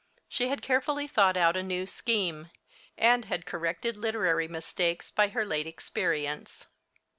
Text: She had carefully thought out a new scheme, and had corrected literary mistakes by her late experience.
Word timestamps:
She 0.27 0.47
had 0.47 0.63
carefully 0.63 1.07
thought 1.07 1.37
out 1.37 1.55
a 1.55 1.61
new 1.61 1.85
scheme, 1.85 2.49
and 2.97 3.25
had 3.25 3.45
corrected 3.45 3.95
literary 3.95 4.47
mistakes 4.47 5.11
by 5.11 5.27
her 5.27 5.45
late 5.45 5.67
experience. 5.67 6.65